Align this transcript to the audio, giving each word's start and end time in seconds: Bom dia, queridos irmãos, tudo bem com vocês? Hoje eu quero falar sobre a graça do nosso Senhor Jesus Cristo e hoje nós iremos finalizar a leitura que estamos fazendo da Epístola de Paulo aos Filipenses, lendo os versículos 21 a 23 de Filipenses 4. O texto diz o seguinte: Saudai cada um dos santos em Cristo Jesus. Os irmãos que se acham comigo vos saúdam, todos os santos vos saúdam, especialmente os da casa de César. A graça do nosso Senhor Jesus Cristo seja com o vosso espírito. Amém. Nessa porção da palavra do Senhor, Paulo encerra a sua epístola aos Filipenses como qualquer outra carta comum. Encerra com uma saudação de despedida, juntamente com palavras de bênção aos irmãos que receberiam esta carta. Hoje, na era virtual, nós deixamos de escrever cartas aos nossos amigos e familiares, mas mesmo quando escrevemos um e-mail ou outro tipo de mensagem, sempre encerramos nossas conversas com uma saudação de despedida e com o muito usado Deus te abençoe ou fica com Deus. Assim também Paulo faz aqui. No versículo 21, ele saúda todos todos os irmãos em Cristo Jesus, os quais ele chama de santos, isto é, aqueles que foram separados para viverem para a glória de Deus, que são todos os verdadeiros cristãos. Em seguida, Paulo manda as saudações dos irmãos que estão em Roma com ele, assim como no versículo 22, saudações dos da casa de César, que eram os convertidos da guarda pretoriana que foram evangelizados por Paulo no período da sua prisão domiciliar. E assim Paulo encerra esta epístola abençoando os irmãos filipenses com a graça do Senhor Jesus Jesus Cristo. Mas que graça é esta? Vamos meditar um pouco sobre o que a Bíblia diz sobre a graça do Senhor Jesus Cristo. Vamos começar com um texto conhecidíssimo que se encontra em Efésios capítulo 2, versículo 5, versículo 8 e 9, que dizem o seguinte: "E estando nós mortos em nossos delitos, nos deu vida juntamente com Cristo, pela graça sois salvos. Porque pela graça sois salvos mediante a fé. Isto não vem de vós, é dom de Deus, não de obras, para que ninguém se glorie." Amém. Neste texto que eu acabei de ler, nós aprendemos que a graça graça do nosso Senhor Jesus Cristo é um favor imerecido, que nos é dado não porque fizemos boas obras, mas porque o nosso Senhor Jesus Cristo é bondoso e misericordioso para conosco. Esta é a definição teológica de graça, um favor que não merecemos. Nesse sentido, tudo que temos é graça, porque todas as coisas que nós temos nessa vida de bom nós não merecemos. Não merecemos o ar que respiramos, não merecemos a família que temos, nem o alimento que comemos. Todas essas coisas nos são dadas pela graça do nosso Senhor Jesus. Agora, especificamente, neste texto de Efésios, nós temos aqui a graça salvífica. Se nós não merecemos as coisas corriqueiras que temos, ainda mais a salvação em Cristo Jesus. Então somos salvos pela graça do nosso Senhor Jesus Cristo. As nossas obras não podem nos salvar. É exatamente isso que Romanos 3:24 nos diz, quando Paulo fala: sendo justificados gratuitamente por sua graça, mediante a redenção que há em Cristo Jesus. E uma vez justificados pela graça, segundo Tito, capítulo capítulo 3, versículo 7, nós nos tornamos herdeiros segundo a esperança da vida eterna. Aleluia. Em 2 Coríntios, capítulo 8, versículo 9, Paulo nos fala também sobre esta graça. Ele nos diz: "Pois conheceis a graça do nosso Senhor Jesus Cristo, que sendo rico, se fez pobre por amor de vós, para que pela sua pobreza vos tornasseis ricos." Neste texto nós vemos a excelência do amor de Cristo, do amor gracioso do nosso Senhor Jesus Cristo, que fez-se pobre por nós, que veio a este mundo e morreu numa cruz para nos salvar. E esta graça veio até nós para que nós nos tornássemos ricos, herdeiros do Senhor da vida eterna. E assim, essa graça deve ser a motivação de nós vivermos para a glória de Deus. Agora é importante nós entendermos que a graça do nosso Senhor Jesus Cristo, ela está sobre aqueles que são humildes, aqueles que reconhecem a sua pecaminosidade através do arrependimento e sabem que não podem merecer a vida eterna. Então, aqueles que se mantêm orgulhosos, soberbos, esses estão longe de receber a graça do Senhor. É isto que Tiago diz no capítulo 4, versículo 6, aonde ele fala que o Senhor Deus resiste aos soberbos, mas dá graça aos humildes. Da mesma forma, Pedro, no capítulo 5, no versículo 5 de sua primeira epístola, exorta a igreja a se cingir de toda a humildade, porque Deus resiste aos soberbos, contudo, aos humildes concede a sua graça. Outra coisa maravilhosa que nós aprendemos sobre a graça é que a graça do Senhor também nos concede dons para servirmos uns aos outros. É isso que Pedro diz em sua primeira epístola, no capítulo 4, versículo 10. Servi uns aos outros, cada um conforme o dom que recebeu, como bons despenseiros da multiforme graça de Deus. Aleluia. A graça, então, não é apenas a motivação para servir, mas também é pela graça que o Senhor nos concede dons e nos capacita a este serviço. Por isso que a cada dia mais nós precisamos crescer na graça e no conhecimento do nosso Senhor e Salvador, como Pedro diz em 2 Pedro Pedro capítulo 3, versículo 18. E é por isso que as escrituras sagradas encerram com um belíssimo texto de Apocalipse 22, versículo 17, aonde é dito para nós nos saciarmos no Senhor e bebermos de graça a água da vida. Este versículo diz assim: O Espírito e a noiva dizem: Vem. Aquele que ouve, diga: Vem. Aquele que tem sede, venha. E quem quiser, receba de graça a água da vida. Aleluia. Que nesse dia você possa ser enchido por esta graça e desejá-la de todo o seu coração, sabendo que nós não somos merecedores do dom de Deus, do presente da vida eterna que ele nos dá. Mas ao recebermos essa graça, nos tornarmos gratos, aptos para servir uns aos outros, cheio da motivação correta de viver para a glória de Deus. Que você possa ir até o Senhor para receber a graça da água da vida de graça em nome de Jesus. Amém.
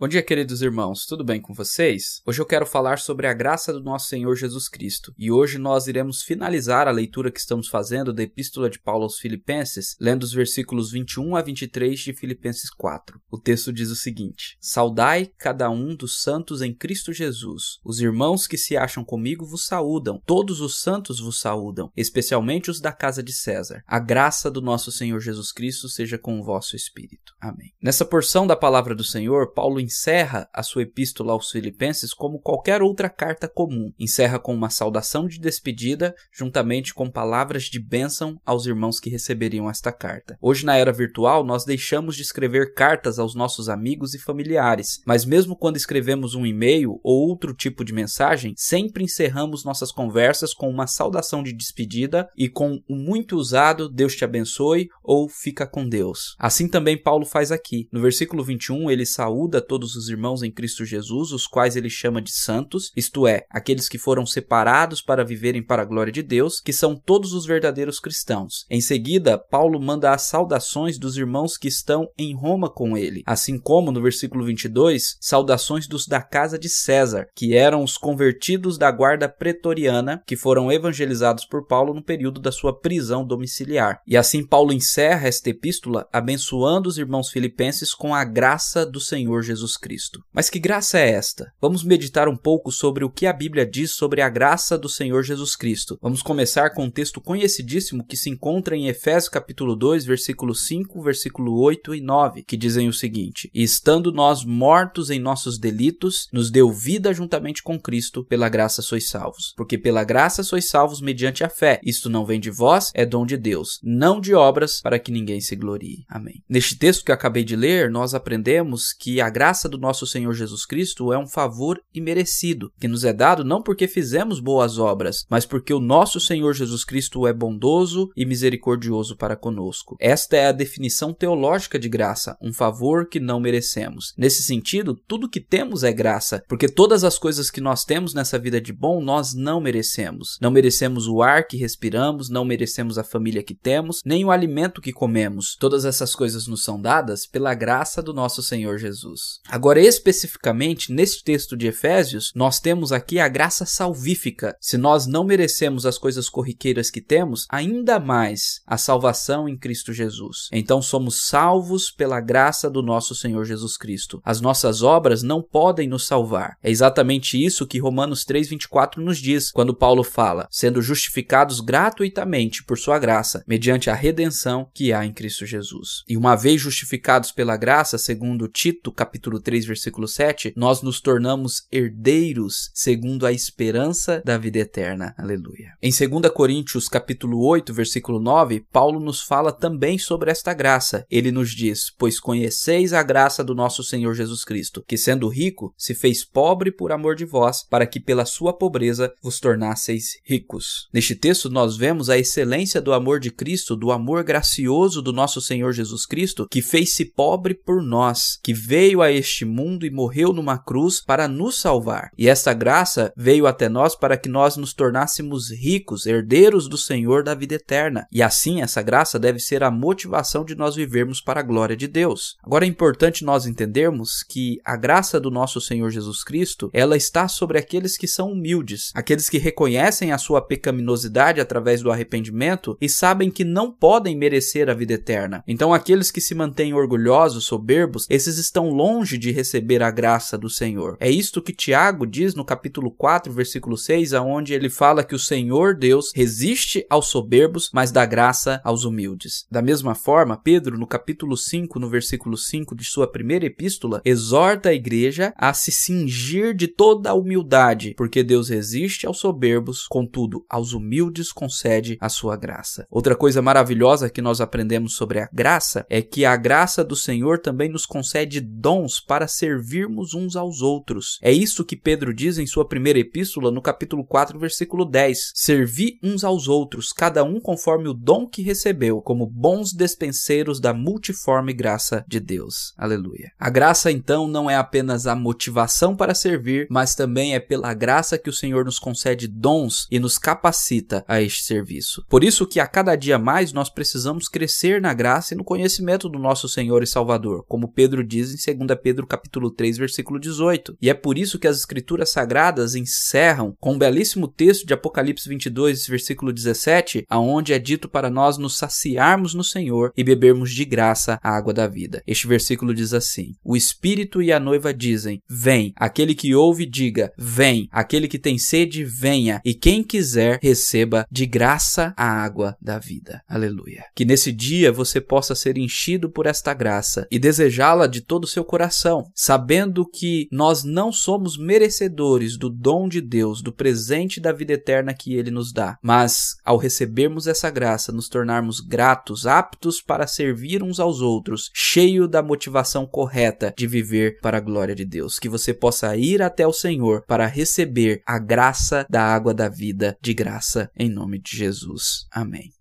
Bom 0.00 0.06
dia, 0.06 0.22
queridos 0.22 0.62
irmãos, 0.62 1.04
tudo 1.06 1.24
bem 1.24 1.40
com 1.40 1.52
vocês? 1.52 2.22
Hoje 2.24 2.40
eu 2.40 2.46
quero 2.46 2.64
falar 2.64 3.00
sobre 3.00 3.26
a 3.26 3.34
graça 3.34 3.72
do 3.72 3.82
nosso 3.82 4.06
Senhor 4.06 4.36
Jesus 4.36 4.68
Cristo 4.68 5.12
e 5.18 5.28
hoje 5.28 5.58
nós 5.58 5.88
iremos 5.88 6.22
finalizar 6.22 6.86
a 6.86 6.92
leitura 6.92 7.32
que 7.32 7.40
estamos 7.40 7.66
fazendo 7.66 8.12
da 8.12 8.22
Epístola 8.22 8.70
de 8.70 8.78
Paulo 8.78 9.02
aos 9.02 9.18
Filipenses, 9.18 9.96
lendo 10.00 10.22
os 10.22 10.32
versículos 10.32 10.92
21 10.92 11.34
a 11.34 11.42
23 11.42 11.98
de 11.98 12.12
Filipenses 12.12 12.70
4. 12.70 13.20
O 13.28 13.40
texto 13.40 13.72
diz 13.72 13.90
o 13.90 13.96
seguinte: 13.96 14.56
Saudai 14.60 15.32
cada 15.36 15.68
um 15.68 15.96
dos 15.96 16.22
santos 16.22 16.62
em 16.62 16.72
Cristo 16.72 17.12
Jesus. 17.12 17.80
Os 17.84 18.00
irmãos 18.00 18.46
que 18.46 18.56
se 18.56 18.76
acham 18.76 19.04
comigo 19.04 19.44
vos 19.44 19.66
saúdam, 19.66 20.22
todos 20.24 20.60
os 20.60 20.80
santos 20.80 21.18
vos 21.18 21.40
saúdam, 21.40 21.90
especialmente 21.96 22.70
os 22.70 22.80
da 22.80 22.92
casa 22.92 23.20
de 23.20 23.32
César. 23.32 23.82
A 23.84 23.98
graça 23.98 24.48
do 24.48 24.62
nosso 24.62 24.92
Senhor 24.92 25.18
Jesus 25.18 25.50
Cristo 25.50 25.88
seja 25.88 26.16
com 26.16 26.38
o 26.38 26.44
vosso 26.44 26.76
espírito. 26.76 27.34
Amém. 27.40 27.74
Nessa 27.82 28.04
porção 28.04 28.46
da 28.46 28.54
palavra 28.54 28.94
do 28.94 29.02
Senhor, 29.02 29.52
Paulo 29.52 29.87
encerra 29.88 30.48
a 30.52 30.62
sua 30.62 30.82
epístola 30.82 31.32
aos 31.32 31.50
Filipenses 31.50 32.12
como 32.12 32.38
qualquer 32.38 32.82
outra 32.82 33.08
carta 33.08 33.48
comum. 33.48 33.90
Encerra 33.98 34.38
com 34.38 34.54
uma 34.54 34.68
saudação 34.68 35.26
de 35.26 35.40
despedida, 35.40 36.14
juntamente 36.30 36.92
com 36.92 37.10
palavras 37.10 37.64
de 37.64 37.80
bênção 37.80 38.38
aos 38.44 38.66
irmãos 38.66 39.00
que 39.00 39.08
receberiam 39.08 39.68
esta 39.68 39.90
carta. 39.90 40.36
Hoje, 40.40 40.66
na 40.66 40.76
era 40.76 40.92
virtual, 40.92 41.42
nós 41.42 41.64
deixamos 41.64 42.16
de 42.16 42.22
escrever 42.22 42.74
cartas 42.74 43.18
aos 43.18 43.34
nossos 43.34 43.68
amigos 43.68 44.12
e 44.12 44.18
familiares, 44.18 45.00
mas 45.06 45.24
mesmo 45.24 45.56
quando 45.56 45.78
escrevemos 45.78 46.34
um 46.34 46.44
e-mail 46.44 47.00
ou 47.02 47.28
outro 47.28 47.54
tipo 47.54 47.82
de 47.84 47.94
mensagem, 47.94 48.52
sempre 48.56 49.04
encerramos 49.04 49.64
nossas 49.64 49.90
conversas 49.90 50.52
com 50.52 50.68
uma 50.68 50.86
saudação 50.86 51.42
de 51.42 51.54
despedida 51.54 52.28
e 52.36 52.48
com 52.48 52.82
o 52.86 52.94
muito 52.94 53.36
usado 53.36 53.88
Deus 53.88 54.14
te 54.14 54.24
abençoe 54.24 54.88
ou 55.02 55.28
fica 55.28 55.66
com 55.66 55.88
Deus. 55.88 56.36
Assim 56.38 56.68
também 56.68 57.00
Paulo 57.00 57.24
faz 57.24 57.50
aqui. 57.50 57.88
No 57.90 58.02
versículo 58.02 58.44
21, 58.44 58.90
ele 58.90 59.06
saúda 59.06 59.60
todos 59.60 59.77
todos 59.78 59.94
os 59.94 60.08
irmãos 60.08 60.42
em 60.42 60.50
Cristo 60.50 60.84
Jesus, 60.84 61.30
os 61.30 61.46
quais 61.46 61.76
ele 61.76 61.88
chama 61.88 62.20
de 62.20 62.32
santos, 62.32 62.90
isto 62.96 63.28
é, 63.28 63.44
aqueles 63.48 63.88
que 63.88 63.96
foram 63.96 64.26
separados 64.26 65.00
para 65.00 65.24
viverem 65.24 65.62
para 65.62 65.82
a 65.82 65.84
glória 65.84 66.12
de 66.12 66.20
Deus, 66.20 66.60
que 66.60 66.72
são 66.72 66.96
todos 66.96 67.32
os 67.32 67.46
verdadeiros 67.46 68.00
cristãos. 68.00 68.66
Em 68.68 68.80
seguida, 68.80 69.38
Paulo 69.38 69.80
manda 69.80 70.10
as 70.10 70.22
saudações 70.22 70.98
dos 70.98 71.16
irmãos 71.16 71.56
que 71.56 71.68
estão 71.68 72.08
em 72.18 72.34
Roma 72.34 72.68
com 72.68 72.98
ele, 72.98 73.22
assim 73.24 73.56
como 73.56 73.92
no 73.92 74.02
versículo 74.02 74.44
22, 74.44 75.16
saudações 75.20 75.86
dos 75.86 76.08
da 76.08 76.20
casa 76.20 76.58
de 76.58 76.68
César, 76.68 77.28
que 77.36 77.54
eram 77.54 77.84
os 77.84 77.96
convertidos 77.96 78.76
da 78.76 78.90
guarda 78.90 79.28
pretoriana 79.28 80.20
que 80.26 80.34
foram 80.34 80.72
evangelizados 80.72 81.44
por 81.44 81.68
Paulo 81.68 81.94
no 81.94 82.02
período 82.02 82.40
da 82.40 82.50
sua 82.50 82.76
prisão 82.76 83.24
domiciliar. 83.24 84.00
E 84.04 84.16
assim 84.16 84.44
Paulo 84.44 84.72
encerra 84.72 85.28
esta 85.28 85.50
epístola 85.50 86.08
abençoando 86.12 86.88
os 86.88 86.98
irmãos 86.98 87.30
filipenses 87.30 87.94
com 87.94 88.12
a 88.12 88.24
graça 88.24 88.84
do 88.84 88.98
Senhor 88.98 89.40
Jesus 89.42 89.67
Jesus 89.68 89.76
Cristo. 89.76 90.22
Mas 90.32 90.48
que 90.48 90.58
graça 90.58 90.98
é 90.98 91.10
esta? 91.10 91.52
Vamos 91.60 91.84
meditar 91.84 92.28
um 92.28 92.36
pouco 92.36 92.72
sobre 92.72 93.04
o 93.04 93.10
que 93.10 93.26
a 93.26 93.32
Bíblia 93.32 93.66
diz 93.66 93.92
sobre 93.92 94.22
a 94.22 94.28
graça 94.28 94.78
do 94.78 94.88
Senhor 94.88 95.22
Jesus 95.22 95.54
Cristo. 95.54 95.98
Vamos 96.00 96.22
começar 96.22 96.70
com 96.70 96.84
um 96.84 96.90
texto 96.90 97.20
conhecidíssimo 97.20 98.06
que 98.06 98.16
se 98.16 98.30
encontra 98.30 98.76
em 98.76 98.88
Efésios 98.88 99.28
capítulo 99.28 99.76
2, 99.76 100.04
versículo 100.06 100.54
5, 100.54 101.02
versículo 101.02 101.60
8 101.60 101.94
e 101.94 102.00
9, 102.00 102.44
que 102.44 102.56
dizem 102.56 102.88
o 102.88 102.92
seguinte: 102.92 103.50
"E 103.52 103.62
estando 103.62 104.12
nós 104.12 104.44
mortos 104.44 105.10
em 105.10 105.18
nossos 105.18 105.58
delitos, 105.58 106.28
nos 106.32 106.50
deu 106.50 106.72
vida 106.72 107.12
juntamente 107.12 107.62
com 107.62 107.78
Cristo, 107.78 108.24
pela 108.24 108.48
graça 108.48 108.80
sois 108.80 109.08
salvos. 109.08 109.52
Porque 109.56 109.76
pela 109.76 110.04
graça 110.04 110.42
sois 110.42 110.68
salvos 110.68 111.00
mediante 111.00 111.44
a 111.44 111.48
fé. 111.48 111.80
Isto 111.84 112.08
não 112.08 112.24
vem 112.24 112.40
de 112.40 112.50
vós, 112.50 112.90
é 112.94 113.04
dom 113.04 113.26
de 113.26 113.36
Deus, 113.36 113.78
não 113.82 114.20
de 114.20 114.34
obras, 114.34 114.80
para 114.80 114.98
que 114.98 115.12
ninguém 115.12 115.40
se 115.40 115.56
glorie." 115.56 116.04
Amém. 116.08 116.42
Neste 116.48 116.78
texto 116.78 117.04
que 117.04 117.10
eu 117.10 117.14
acabei 117.14 117.44
de 117.44 117.56
ler, 117.56 117.90
nós 117.90 118.14
aprendemos 118.14 118.92
que 118.92 119.20
a 119.20 119.28
graça 119.28 119.57
graça 119.58 119.68
do 119.68 119.78
nosso 119.78 120.06
Senhor 120.06 120.32
Jesus 120.34 120.64
Cristo 120.64 121.12
é 121.12 121.18
um 121.18 121.26
favor 121.26 121.80
imerecido, 121.92 122.70
que 122.78 122.86
nos 122.86 123.02
é 123.02 123.12
dado 123.12 123.42
não 123.42 123.60
porque 123.60 123.88
fizemos 123.88 124.38
boas 124.38 124.78
obras, 124.78 125.24
mas 125.28 125.44
porque 125.44 125.74
o 125.74 125.80
nosso 125.80 126.20
Senhor 126.20 126.54
Jesus 126.54 126.84
Cristo 126.84 127.26
é 127.26 127.32
bondoso 127.32 128.08
e 128.16 128.24
misericordioso 128.24 129.16
para 129.16 129.34
conosco. 129.34 129.96
Esta 129.98 130.36
é 130.36 130.46
a 130.46 130.52
definição 130.52 131.12
teológica 131.12 131.76
de 131.76 131.88
graça, 131.88 132.36
um 132.40 132.52
favor 132.52 133.08
que 133.08 133.18
não 133.18 133.40
merecemos. 133.40 134.14
Nesse 134.16 134.44
sentido, 134.44 134.96
tudo 135.08 135.28
que 135.28 135.40
temos 135.40 135.82
é 135.82 135.92
graça, 135.92 136.40
porque 136.46 136.68
todas 136.68 137.02
as 137.02 137.18
coisas 137.18 137.50
que 137.50 137.60
nós 137.60 137.84
temos 137.84 138.14
nessa 138.14 138.38
vida 138.38 138.60
de 138.60 138.72
bom 138.72 139.00
nós 139.00 139.34
não 139.34 139.60
merecemos. 139.60 140.38
Não 140.40 140.52
merecemos 140.52 141.08
o 141.08 141.20
ar 141.20 141.48
que 141.48 141.56
respiramos, 141.56 142.28
não 142.28 142.44
merecemos 142.44 142.96
a 142.96 143.02
família 143.02 143.42
que 143.42 143.56
temos, 143.56 144.02
nem 144.04 144.24
o 144.24 144.30
alimento 144.30 144.80
que 144.80 144.92
comemos. 144.92 145.56
Todas 145.58 145.84
essas 145.84 146.14
coisas 146.14 146.46
nos 146.46 146.62
são 146.62 146.80
dadas 146.80 147.26
pela 147.26 147.54
graça 147.54 148.00
do 148.00 148.14
nosso 148.14 148.40
Senhor 148.40 148.78
Jesus. 148.78 149.40
Agora, 149.50 149.80
especificamente, 149.80 150.92
neste 150.92 151.24
texto 151.24 151.56
de 151.56 151.66
Efésios, 151.66 152.32
nós 152.34 152.60
temos 152.60 152.92
aqui 152.92 153.18
a 153.18 153.28
graça 153.28 153.64
salvífica. 153.64 154.54
Se 154.60 154.76
nós 154.76 155.06
não 155.06 155.24
merecemos 155.24 155.86
as 155.86 155.96
coisas 155.96 156.28
corriqueiras 156.28 156.90
que 156.90 157.00
temos, 157.00 157.46
ainda 157.48 157.98
mais 157.98 158.60
a 158.66 158.76
salvação 158.76 159.48
em 159.48 159.56
Cristo 159.56 159.92
Jesus. 159.92 160.48
Então 160.52 160.82
somos 160.82 161.26
salvos 161.26 161.90
pela 161.90 162.20
graça 162.20 162.68
do 162.68 162.82
nosso 162.82 163.14
Senhor 163.14 163.44
Jesus 163.46 163.78
Cristo. 163.78 164.20
As 164.22 164.40
nossas 164.40 164.82
obras 164.82 165.22
não 165.22 165.42
podem 165.42 165.88
nos 165.88 166.06
salvar. 166.06 166.56
É 166.62 166.70
exatamente 166.70 167.42
isso 167.42 167.66
que 167.66 167.78
Romanos 167.78 168.24
3:24 168.26 168.98
nos 168.98 169.18
diz, 169.18 169.50
quando 169.50 169.74
Paulo 169.74 170.04
fala: 170.04 170.46
sendo 170.50 170.82
justificados 170.82 171.60
gratuitamente 171.60 172.62
por 172.62 172.76
sua 172.76 172.98
graça, 172.98 173.42
mediante 173.46 173.88
a 173.88 173.94
redenção 173.94 174.68
que 174.74 174.92
há 174.92 175.06
em 175.06 175.12
Cristo 175.12 175.46
Jesus. 175.46 176.02
E 176.06 176.16
uma 176.16 176.36
vez 176.36 176.60
justificados 176.60 177.32
pela 177.32 177.56
graça, 177.56 177.96
segundo 177.96 178.46
Tito, 178.48 178.92
capítulo 178.92 179.27
capítulo 179.28 179.40
3, 179.40 179.66
versículo 179.66 180.08
7, 180.08 180.54
nós 180.56 180.80
nos 180.80 181.00
tornamos 181.00 181.66
herdeiros 181.70 182.70
segundo 182.72 183.26
a 183.26 183.32
esperança 183.32 184.22
da 184.24 184.38
vida 184.38 184.58
eterna. 184.58 185.14
Aleluia. 185.18 185.74
Em 185.82 185.90
2 185.90 186.32
Coríntios, 186.32 186.88
capítulo 186.88 187.44
8, 187.44 187.74
versículo 187.74 188.18
9, 188.18 188.64
Paulo 188.72 188.98
nos 188.98 189.20
fala 189.20 189.52
também 189.52 189.98
sobre 189.98 190.30
esta 190.30 190.54
graça. 190.54 191.04
Ele 191.10 191.30
nos 191.30 191.50
diz: 191.50 191.92
"Pois 191.98 192.18
conheceis 192.18 192.94
a 192.94 193.02
graça 193.02 193.44
do 193.44 193.54
nosso 193.54 193.84
Senhor 193.84 194.14
Jesus 194.14 194.44
Cristo, 194.44 194.82
que 194.86 194.96
sendo 194.96 195.28
rico, 195.28 195.74
se 195.76 195.94
fez 195.94 196.24
pobre 196.24 196.72
por 196.72 196.90
amor 196.90 197.14
de 197.14 197.26
vós, 197.26 197.62
para 197.68 197.86
que 197.86 198.00
pela 198.00 198.24
sua 198.24 198.56
pobreza 198.56 199.12
vos 199.22 199.38
tornasseis 199.38 200.18
ricos." 200.24 200.88
Neste 200.92 201.14
texto 201.14 201.50
nós 201.50 201.76
vemos 201.76 202.08
a 202.08 202.16
excelência 202.16 202.80
do 202.80 202.94
amor 202.94 203.20
de 203.20 203.30
Cristo, 203.30 203.76
do 203.76 203.92
amor 203.92 204.24
gracioso 204.24 205.02
do 205.02 205.12
nosso 205.12 205.40
Senhor 205.40 205.72
Jesus 205.72 206.06
Cristo, 206.06 206.46
que 206.50 206.62
fez-se 206.62 207.04
pobre 207.04 207.54
por 207.54 207.82
nós, 207.82 208.38
que 208.42 208.54
veio 208.54 209.02
a 209.02 209.17
este 209.18 209.44
mundo 209.44 209.84
e 209.84 209.90
morreu 209.90 210.32
numa 210.32 210.58
cruz 210.58 211.00
para 211.00 211.28
nos 211.28 211.60
salvar. 211.60 212.10
E 212.16 212.28
esta 212.28 212.52
graça 212.54 213.12
veio 213.16 213.46
até 213.46 213.68
nós 213.68 213.94
para 213.94 214.16
que 214.16 214.28
nós 214.28 214.56
nos 214.56 214.72
tornássemos 214.72 215.50
ricos, 215.50 216.06
herdeiros 216.06 216.68
do 216.68 216.78
Senhor 216.78 217.22
da 217.22 217.34
vida 217.34 217.54
eterna. 217.54 218.06
E 218.10 218.22
assim, 218.22 218.62
essa 218.62 218.82
graça 218.82 219.18
deve 219.18 219.38
ser 219.38 219.62
a 219.62 219.70
motivação 219.70 220.44
de 220.44 220.54
nós 220.54 220.74
vivermos 220.74 221.20
para 221.20 221.40
a 221.40 221.42
glória 221.42 221.76
de 221.76 221.86
Deus. 221.86 222.36
Agora 222.42 222.64
é 222.64 222.68
importante 222.68 223.24
nós 223.24 223.46
entendermos 223.46 224.22
que 224.22 224.60
a 224.64 224.76
graça 224.76 225.20
do 225.20 225.30
nosso 225.30 225.60
Senhor 225.60 225.90
Jesus 225.90 226.22
Cristo, 226.22 226.70
ela 226.72 226.96
está 226.96 227.28
sobre 227.28 227.58
aqueles 227.58 227.96
que 227.96 228.06
são 228.06 228.32
humildes, 228.32 228.92
aqueles 228.94 229.28
que 229.28 229.38
reconhecem 229.38 230.12
a 230.12 230.18
sua 230.18 230.40
pecaminosidade 230.40 231.40
através 231.40 231.82
do 231.82 231.90
arrependimento 231.90 232.76
e 232.80 232.88
sabem 232.88 233.30
que 233.30 233.44
não 233.44 233.72
podem 233.72 234.16
merecer 234.16 234.68
a 234.68 234.74
vida 234.74 234.94
eterna. 234.94 235.42
Então, 235.46 235.72
aqueles 235.72 236.10
que 236.10 236.20
se 236.20 236.34
mantêm 236.34 236.74
orgulhosos, 236.74 237.44
soberbos, 237.44 238.06
esses 238.10 238.38
estão 238.38 238.68
longe 238.68 239.07
de 239.16 239.30
receber 239.30 239.82
a 239.82 239.90
graça 239.90 240.36
do 240.36 240.50
Senhor. 240.50 240.96
É 241.00 241.08
isto 241.10 241.40
que 241.40 241.52
Tiago 241.52 242.06
diz 242.06 242.34
no 242.34 242.44
capítulo 242.44 242.90
4, 242.90 243.32
versículo 243.32 243.76
6, 243.76 244.12
aonde 244.12 244.52
ele 244.52 244.68
fala 244.68 245.04
que 245.04 245.14
o 245.14 245.18
Senhor 245.18 245.76
Deus 245.76 246.10
resiste 246.14 246.84
aos 246.90 247.08
soberbos, 247.08 247.70
mas 247.72 247.92
dá 247.92 248.04
graça 248.04 248.60
aos 248.64 248.84
humildes. 248.84 249.46
Da 249.50 249.62
mesma 249.62 249.94
forma, 249.94 250.36
Pedro, 250.36 250.76
no 250.76 250.86
capítulo 250.86 251.36
5, 251.36 251.78
no 251.78 251.88
versículo 251.88 252.36
5 252.36 252.74
de 252.74 252.84
sua 252.84 253.10
primeira 253.10 253.46
epístola, 253.46 254.02
exorta 254.04 254.70
a 254.70 254.74
igreja 254.74 255.32
a 255.36 255.54
se 255.54 255.70
cingir 255.70 256.54
de 256.54 256.66
toda 256.66 257.10
a 257.10 257.14
humildade, 257.14 257.94
porque 257.96 258.22
Deus 258.22 258.48
resiste 258.48 259.06
aos 259.06 259.18
soberbos, 259.18 259.86
contudo, 259.86 260.44
aos 260.48 260.72
humildes 260.72 261.30
concede 261.30 261.96
a 262.00 262.08
sua 262.08 262.36
graça. 262.36 262.86
Outra 262.90 263.14
coisa 263.14 263.40
maravilhosa 263.40 264.10
que 264.10 264.22
nós 264.22 264.40
aprendemos 264.40 264.94
sobre 264.94 265.20
a 265.20 265.28
graça 265.32 265.86
é 265.88 266.02
que 266.02 266.24
a 266.24 266.36
graça 266.36 266.82
do 266.82 266.96
Senhor 266.96 267.38
também 267.38 267.68
nos 267.68 267.86
concede 267.86 268.40
dons 268.40 268.97
para 269.00 269.28
servirmos 269.28 270.14
uns 270.14 270.36
aos 270.36 270.62
outros. 270.62 271.18
É 271.22 271.32
isso 271.32 271.64
que 271.64 271.76
Pedro 271.76 272.12
diz 272.14 272.38
em 272.38 272.46
sua 272.46 272.66
primeira 272.66 272.98
epístola, 272.98 273.50
no 273.50 273.62
capítulo 273.62 274.04
4, 274.04 274.38
versículo 274.38 274.84
10. 274.84 275.32
Servi 275.34 275.98
uns 276.02 276.24
aos 276.24 276.48
outros, 276.48 276.92
cada 276.92 277.24
um 277.24 277.40
conforme 277.40 277.88
o 277.88 277.94
dom 277.94 278.26
que 278.26 278.42
recebeu, 278.42 279.00
como 279.00 279.26
bons 279.26 279.72
despenseiros 279.72 280.60
da 280.60 280.72
multiforme 280.72 281.52
graça 281.52 282.04
de 282.08 282.20
Deus. 282.20 282.72
Aleluia. 282.76 283.32
A 283.38 283.50
graça, 283.50 283.90
então, 283.90 284.26
não 284.26 284.50
é 284.50 284.56
apenas 284.56 285.06
a 285.06 285.14
motivação 285.14 285.96
para 285.96 286.14
servir, 286.14 286.66
mas 286.70 286.94
também 286.94 287.34
é 287.34 287.40
pela 287.40 287.74
graça 287.74 288.18
que 288.18 288.30
o 288.30 288.32
Senhor 288.32 288.64
nos 288.64 288.78
concede 288.78 289.28
dons 289.28 289.86
e 289.90 289.98
nos 289.98 290.18
capacita 290.18 291.04
a 291.06 291.20
este 291.20 291.44
serviço. 291.44 292.04
Por 292.08 292.24
isso 292.24 292.46
que 292.46 292.60
a 292.60 292.66
cada 292.66 292.96
dia 292.96 293.18
mais 293.18 293.52
nós 293.52 293.68
precisamos 293.68 294.28
crescer 294.28 294.80
na 294.80 294.92
graça 294.94 295.34
e 295.34 295.36
no 295.36 295.44
conhecimento 295.44 296.08
do 296.08 296.18
nosso 296.18 296.48
Senhor 296.48 296.82
e 296.82 296.86
Salvador, 296.86 297.44
como 297.46 297.68
Pedro 297.68 298.04
diz 298.04 298.46
em 298.46 298.56
2 298.56 298.78
Pedro 298.82 298.87
Pedro 298.88 299.06
capítulo 299.06 299.50
3, 299.50 299.76
versículo 299.76 300.18
18. 300.18 300.78
E 300.80 300.88
é 300.88 300.94
por 300.94 301.18
isso 301.18 301.38
que 301.38 301.46
as 301.46 301.58
escrituras 301.58 302.08
sagradas 302.08 302.74
encerram 302.74 303.54
com 303.60 303.74
um 303.74 303.78
belíssimo 303.78 304.26
texto 304.26 304.66
de 304.66 304.72
Apocalipse 304.72 305.28
22, 305.28 305.86
versículo 305.86 306.32
17, 306.32 307.04
aonde 307.06 307.52
é 307.52 307.58
dito 307.58 307.86
para 307.86 308.08
nós 308.08 308.38
nos 308.38 308.56
saciarmos 308.56 309.34
no 309.34 309.44
Senhor 309.44 309.92
e 309.94 310.02
bebermos 310.02 310.54
de 310.54 310.64
graça 310.64 311.20
a 311.22 311.36
água 311.36 311.52
da 311.52 311.66
vida. 311.66 312.02
Este 312.06 312.26
versículo 312.26 312.72
diz 312.72 312.94
assim: 312.94 313.34
O 313.44 313.54
Espírito 313.54 314.22
e 314.22 314.32
a 314.32 314.40
noiva 314.40 314.72
dizem: 314.72 315.20
Vem. 315.28 315.74
Aquele 315.76 316.14
que 316.14 316.34
ouve, 316.34 316.64
diga: 316.64 317.12
Vem. 317.18 317.68
Aquele 317.70 318.08
que 318.08 318.18
tem 318.18 318.38
sede, 318.38 318.84
venha. 318.84 319.42
E 319.44 319.52
quem 319.52 319.82
quiser, 319.82 320.38
receba 320.42 321.06
de 321.10 321.26
graça 321.26 321.92
a 321.94 322.06
água 322.06 322.56
da 322.58 322.78
vida. 322.78 323.20
Aleluia. 323.28 323.84
Que 323.94 324.06
nesse 324.06 324.32
dia 324.32 324.72
você 324.72 324.98
possa 324.98 325.34
ser 325.34 325.58
enchido 325.58 326.08
por 326.08 326.24
esta 326.24 326.54
graça 326.54 327.06
e 327.10 327.18
desejá-la 327.18 327.86
de 327.86 328.00
todo 328.00 328.24
o 328.24 328.26
seu 328.26 328.44
coração, 328.78 329.10
sabendo 329.14 329.84
que 329.84 330.28
nós 330.30 330.62
não 330.62 330.92
somos 330.92 331.36
merecedores 331.36 332.36
do 332.36 332.48
dom 332.48 332.88
de 332.88 333.00
Deus, 333.00 333.42
do 333.42 333.52
presente 333.52 334.20
da 334.20 334.32
vida 334.32 334.52
eterna 334.52 334.94
que 334.94 335.14
ele 335.14 335.30
nos 335.30 335.52
dá. 335.52 335.76
Mas 335.82 336.36
ao 336.44 336.56
recebermos 336.56 337.26
essa 337.26 337.50
graça, 337.50 337.92
nos 337.92 338.08
tornarmos 338.08 338.60
gratos, 338.60 339.26
aptos 339.26 339.80
para 339.80 340.06
servir 340.06 340.62
uns 340.62 340.78
aos 340.78 341.00
outros, 341.00 341.50
cheio 341.52 342.06
da 342.06 342.22
motivação 342.22 342.86
correta 342.86 343.52
de 343.56 343.66
viver 343.66 344.20
para 344.20 344.38
a 344.38 344.40
glória 344.40 344.74
de 344.74 344.84
Deus. 344.84 345.18
Que 345.18 345.28
você 345.28 345.52
possa 345.52 345.96
ir 345.96 346.22
até 346.22 346.46
o 346.46 346.52
Senhor 346.52 347.02
para 347.06 347.26
receber 347.26 348.02
a 348.06 348.18
graça 348.18 348.86
da 348.88 349.02
água 349.02 349.34
da 349.34 349.48
vida 349.48 349.96
de 350.00 350.14
graça 350.14 350.70
em 350.76 350.88
nome 350.88 351.18
de 351.18 351.36
Jesus. 351.36 352.06
Amém. 352.12 352.52